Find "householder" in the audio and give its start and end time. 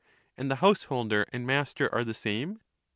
0.55-1.27